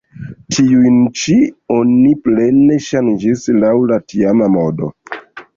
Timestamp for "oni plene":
1.75-2.79